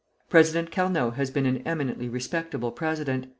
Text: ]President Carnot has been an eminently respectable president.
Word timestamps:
]President 0.31 0.71
Carnot 0.71 1.13
has 1.13 1.29
been 1.29 1.45
an 1.45 1.57
eminently 1.57 2.09
respectable 2.09 2.71
president. 2.71 3.27